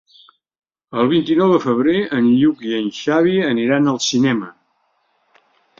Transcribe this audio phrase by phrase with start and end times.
[1.01, 4.53] El vint-i-nou de febrer en Lluc i en Xavi aniran al cinema.